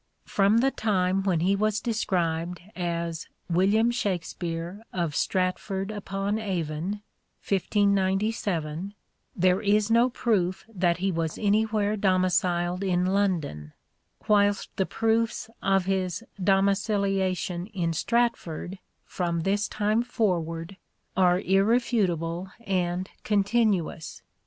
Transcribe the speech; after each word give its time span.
Chrono 0.25 0.25
From 0.47 0.57
the 0.61 0.71
time 0.71 1.21
when 1.21 1.41
he 1.41 1.55
was 1.55 1.79
described 1.79 2.59
as 2.75 3.27
William 3.51 3.91
ccSfusion 3.91 3.93
Shakspere 3.93 4.83
of 4.91 5.15
Stratford 5.15 5.91
upon 5.91 6.39
Avon 6.39 7.03
(1597) 7.47 8.95
there 9.35 9.61
is 9.61 9.91
no 9.91 10.09
proof 10.09 10.65
that 10.67 10.97
he 10.97 11.11
was 11.11 11.37
anywhere 11.37 11.95
domiciled 11.95 12.83
in 12.83 13.05
London, 13.05 13.73
whilst 14.27 14.75
the 14.75 14.87
proofs 14.87 15.51
of 15.61 15.85
his 15.85 16.23
domiciliation 16.43 17.67
in 17.67 17.93
Stratford 17.93 18.79
from 19.05 19.41
this 19.41 19.67
time 19.67 20.01
forward 20.01 20.77
are 21.15 21.39
irrefutable 21.39 22.49
and 22.65 23.11
continuous. 23.23 24.23